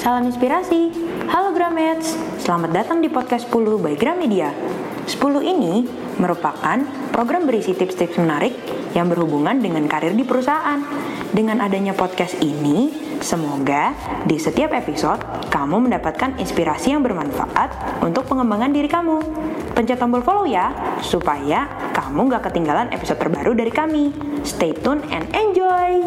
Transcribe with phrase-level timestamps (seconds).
[0.00, 0.88] Salam inspirasi.
[1.28, 4.48] Halo Gramets, selamat datang di podcast 10 by Gramedia.
[5.04, 5.84] 10 ini
[6.16, 6.80] merupakan
[7.12, 8.56] program berisi tips-tips menarik
[8.96, 10.80] yang berhubungan dengan karir di perusahaan.
[11.36, 13.92] Dengan adanya podcast ini, semoga
[14.24, 15.20] di setiap episode
[15.52, 19.20] kamu mendapatkan inspirasi yang bermanfaat untuk pengembangan diri kamu.
[19.76, 20.72] Pencet tombol follow ya,
[21.04, 24.10] supaya kamu gak ketinggalan episode terbaru dari kami.
[24.42, 26.00] Stay tune and enjoy!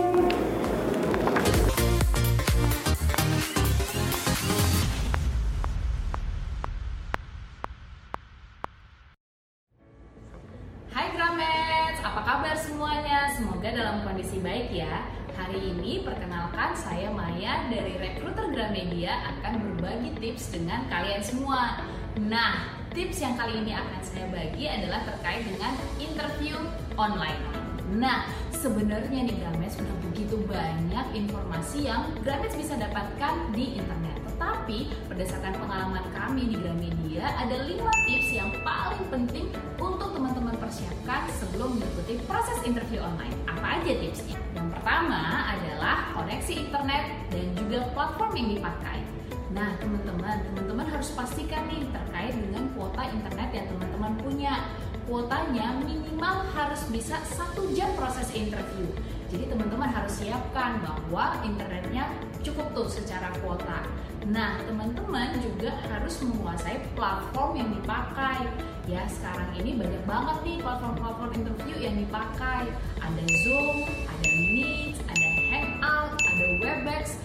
[10.93, 13.31] Hai Gramets, apa kabar semuanya?
[13.33, 15.22] Semoga dalam kondisi baik ya.
[15.33, 21.81] Hari ini perkenalkan saya Maya dari Rekruter Gramedia akan berbagi tips dengan kalian semua.
[22.21, 26.57] Nah, tips yang kali ini akan saya bagi adalah terkait dengan interview
[27.01, 27.62] online.
[27.93, 34.17] Nah, sebenarnya nih Gramets sudah begitu banyak informasi yang Gramets bisa dapatkan di internet.
[34.33, 37.69] Tetapi berdasarkan pengalaman kami di Gramedia ada 5
[38.09, 39.45] tips yang paling penting
[39.77, 43.37] untuk teman-teman persiapkan sebelum mengikuti proses interview online.
[43.45, 44.41] Apa aja tipsnya?
[44.57, 48.99] Yang pertama adalah koneksi internet dan juga platform yang dipakai.
[49.53, 54.65] Nah, teman-teman, teman-teman harus pastikan nih terkait dengan kuota internet yang teman-teman punya.
[55.03, 58.87] Kuotanya minimal harus bisa satu jam proses interview.
[59.33, 62.07] Jadi teman-teman harus siapkan bahwa internetnya
[62.45, 63.83] cukup tuh secara kuota.
[64.29, 68.47] Nah, teman-teman juga harus menguasai platform yang dipakai.
[68.87, 72.71] Ya, sekarang ini banyak banget nih platform-platform interview yang dipakai.
[73.03, 77.19] Ada Zoom, ada Meet, ada Hangout, ada Webex.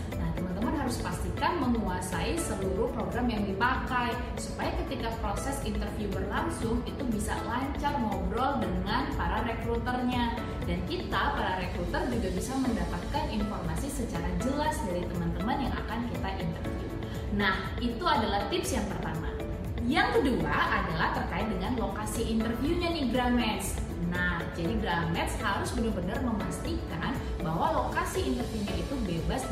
[0.58, 7.30] Teman-teman harus pastikan menguasai seluruh program yang dipakai supaya ketika proses interview berlangsung itu bisa
[7.46, 10.34] lancar ngobrol dengan para rekruternya
[10.66, 16.30] dan kita para rekruter juga bisa mendapatkan informasi secara jelas dari teman-teman yang akan kita
[16.42, 16.90] interview.
[17.38, 19.30] Nah, itu adalah tips yang pertama.
[19.86, 23.78] Yang kedua adalah terkait dengan lokasi interviewnya nih Gramets.
[24.10, 27.14] Nah, jadi Gramets harus benar-benar memastikan
[27.46, 28.94] bahwa lokasi interviewnya itu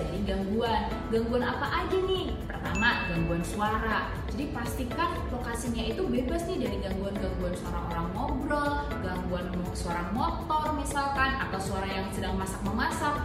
[0.06, 0.82] dari gangguan.
[1.10, 2.30] Gangguan apa aja nih?
[2.46, 4.14] Pertama, gangguan suara.
[4.30, 8.72] Jadi pastikan lokasinya itu bebas nih dari gangguan-gangguan suara orang ngobrol,
[9.02, 13.18] gangguan suara motor misalkan, atau suara yang sedang masak-memasak.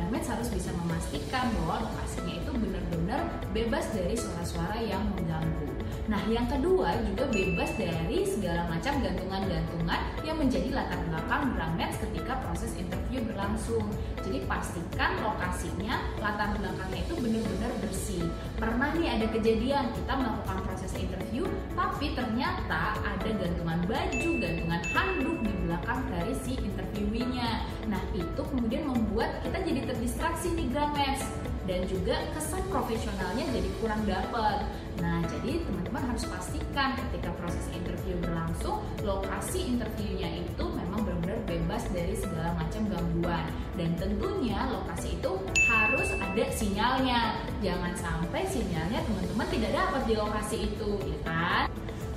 [0.00, 3.20] Gramets harus bisa memastikan bahwa lokasinya itu benar-benar
[3.52, 5.68] bebas dari suara-suara yang mengganggu.
[6.08, 12.40] Nah, yang kedua juga bebas dari segala macam gantungan-gantungan yang menjadi latar belakang Gramets ketika
[12.42, 13.84] proses interview berlangsung.
[14.24, 18.24] Jadi pastikan lokasinya, latar belakangnya itu benar-benar bersih.
[18.56, 21.44] Pernah nih ada kejadian kita melakukan proses interview,
[21.76, 27.68] tapi ternyata ada gantungan baju, gantungan handuk di belakang dari si interviewinya.
[27.86, 31.26] Nah, itu kemudian membuat kita jadi terdistraksi nih Gramets
[31.66, 34.62] dan juga kesan profesionalnya jadi kurang dapat.
[35.02, 41.82] Nah, jadi teman-teman harus pastikan ketika proses interview berlangsung, lokasi interviewnya itu memang benar-benar bebas
[41.90, 43.44] dari segala macam gangguan.
[43.74, 45.32] Dan tentunya lokasi itu
[45.66, 47.20] harus ada sinyalnya.
[47.62, 51.64] Jangan sampai sinyalnya teman-teman tidak dapat di lokasi itu, ya kan?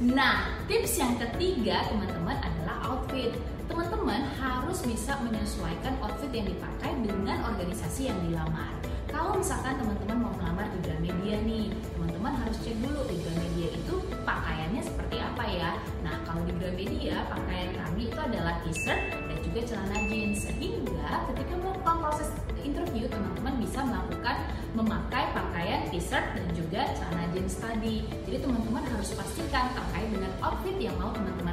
[0.04, 3.32] Nah, tips yang ketiga teman-teman adalah outfit.
[3.64, 8.76] Teman-teman harus bisa menyesuaikan outfit yang dipakai dengan organisasi yang dilamar.
[9.08, 13.96] Kalau misalkan teman-teman mau melamar di Gramedia nih, teman-teman harus cek dulu di Gramedia itu
[14.26, 15.72] pakaiannya seperti apa ya.
[16.02, 20.50] Nah, kalau di Gramedia pakaian kami itu adalah t-shirt dan juga celana jeans.
[20.50, 22.30] Sehingga ketika melakukan proses
[22.66, 24.36] interview, teman-teman bisa melakukan
[24.74, 28.10] memakai pakaian t-shirt dan juga celana jeans tadi.
[28.26, 31.53] Jadi teman-teman harus pastikan terkait dengan outfit yang mau teman-teman.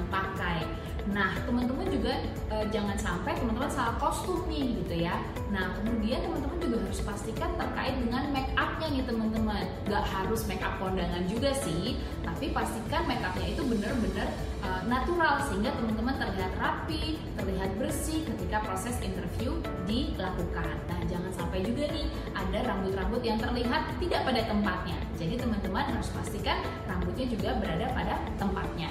[1.10, 2.22] Nah, teman-teman juga
[2.54, 5.18] e, jangan sampai teman-teman salah kostum nih gitu ya.
[5.50, 9.64] Nah, kemudian teman-teman juga harus pastikan terkait dengan make upnya nih teman-teman.
[9.90, 14.28] Gak harus make up kondangan juga sih, tapi pastikan make upnya itu benar-benar
[14.62, 19.58] e, natural sehingga teman-teman terlihat rapi, terlihat bersih ketika proses interview
[19.90, 20.78] dilakukan.
[20.86, 22.06] Nah, jangan sampai juga nih
[22.38, 24.98] ada rambut-rambut yang terlihat tidak pada tempatnya.
[25.18, 28.88] Jadi teman-teman harus pastikan rambutnya juga berada pada tempatnya.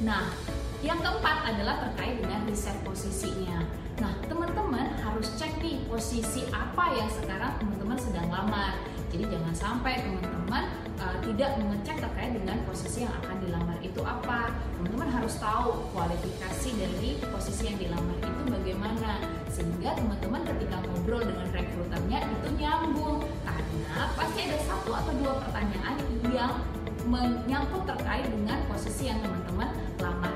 [0.00, 0.28] Nah,
[0.86, 3.58] yang keempat adalah terkait dengan riset posisinya.
[3.98, 8.78] Nah, teman-teman harus cek nih posisi apa yang sekarang teman-teman sedang lamar.
[9.10, 10.70] Jadi jangan sampai teman-teman
[11.02, 14.54] uh, tidak mengecek terkait dengan posisi yang akan dilamar itu apa.
[14.78, 19.10] Teman-teman harus tahu kualifikasi dari posisi yang dilamar itu bagaimana
[19.50, 25.96] sehingga teman-teman ketika ngobrol dengan rekruternya itu nyambung karena pasti ada satu atau dua pertanyaan
[26.30, 26.52] yang
[27.08, 30.35] menyangkut terkait dengan posisi yang teman-teman lamar.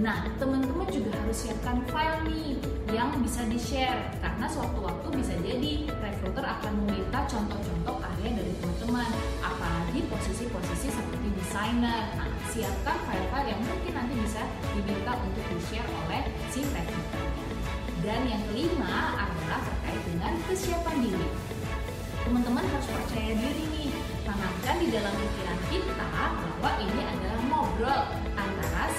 [0.00, 2.56] Nah, teman-teman juga harus siapkan file nih
[2.88, 9.12] yang bisa di-share karena sewaktu-waktu bisa jadi recruiter akan meminta contoh-contoh karya dari teman-teman
[9.44, 12.16] apalagi posisi-posisi seperti desainer.
[12.16, 14.40] Nah, siapkan file-file yang mungkin nanti bisa
[14.72, 17.24] diminta untuk di-share oleh si recruiter.
[18.00, 21.28] Dan yang kelima adalah terkait dengan kesiapan diri.
[22.24, 23.92] Teman-teman harus percaya diri nih,
[24.24, 28.02] tanamkan di dalam pikiran kita bahwa ini adalah ngobrol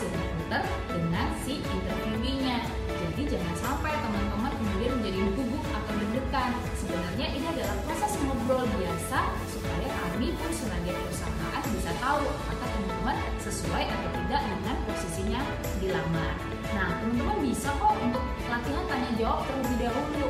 [0.02, 2.58] si recruiter dengan si interviewee-nya.
[2.90, 6.52] Jadi jangan sampai teman-teman kemudian menjadi gugup atau deg-degan.
[6.82, 13.18] Sebenarnya ini adalah proses ngobrol biasa supaya kami pun sebagai perusahaan bisa tahu apakah teman-teman
[13.46, 15.42] sesuai atau tidak dengan posisinya
[15.78, 16.34] dilamar.
[16.74, 20.28] Nah, teman-teman bisa kok untuk latihan tanya jawab terlebih dahulu.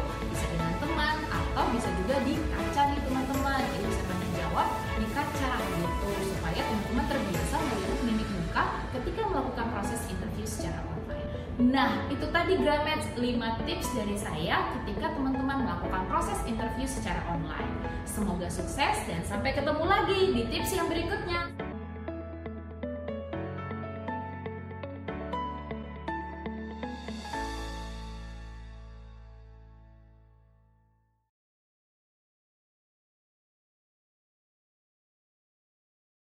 [11.82, 17.74] Nah, itu tadi Gramets 5 tips dari saya ketika teman-teman melakukan proses interview secara online.
[18.06, 21.71] Semoga sukses dan sampai ketemu lagi di tips yang berikutnya.